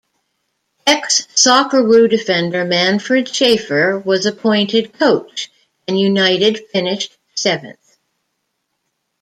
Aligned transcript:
Ex-Socceroo 0.87 2.09
defender 2.09 2.65
Manfred 2.65 3.27
Schaefer 3.29 3.99
was 3.99 4.25
appointed 4.25 4.93
coach, 4.93 5.51
and 5.87 5.99
United 5.99 6.57
finished 6.71 7.15
seventh. 7.35 7.97